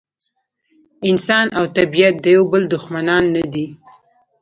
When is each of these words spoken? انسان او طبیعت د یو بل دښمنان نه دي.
انسان 1.09 1.45
او 1.57 1.65
طبیعت 1.77 2.15
د 2.21 2.25
یو 2.35 2.43
بل 2.51 2.63
دښمنان 2.73 3.23
نه 3.35 3.43
دي. 3.53 3.67